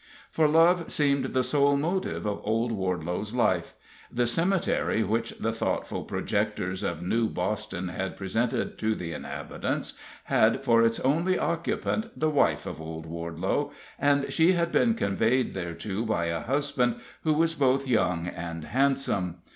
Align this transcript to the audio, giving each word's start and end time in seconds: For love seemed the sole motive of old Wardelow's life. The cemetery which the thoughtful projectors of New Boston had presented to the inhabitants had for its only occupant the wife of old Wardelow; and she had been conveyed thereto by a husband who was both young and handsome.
For 0.31 0.47
love 0.47 0.91
seemed 0.91 1.25
the 1.25 1.43
sole 1.43 1.77
motive 1.77 2.25
of 2.25 2.41
old 2.43 2.71
Wardelow's 2.71 3.35
life. 3.35 3.75
The 4.11 4.25
cemetery 4.25 5.03
which 5.03 5.29
the 5.37 5.51
thoughtful 5.53 6.05
projectors 6.05 6.81
of 6.81 7.03
New 7.03 7.29
Boston 7.29 7.89
had 7.89 8.17
presented 8.17 8.79
to 8.79 8.95
the 8.95 9.13
inhabitants 9.13 9.93
had 10.23 10.63
for 10.65 10.81
its 10.83 10.99
only 11.01 11.37
occupant 11.37 12.19
the 12.19 12.31
wife 12.31 12.65
of 12.65 12.81
old 12.81 13.05
Wardelow; 13.05 13.71
and 13.99 14.33
she 14.33 14.53
had 14.53 14.71
been 14.71 14.95
conveyed 14.95 15.53
thereto 15.53 16.03
by 16.03 16.25
a 16.25 16.39
husband 16.39 16.95
who 17.23 17.33
was 17.35 17.53
both 17.53 17.87
young 17.87 18.25
and 18.25 18.63
handsome. 18.63 19.35